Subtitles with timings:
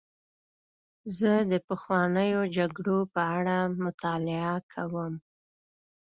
[1.17, 5.13] زه د پخوانیو جګړو په اړه مطالعه کوم.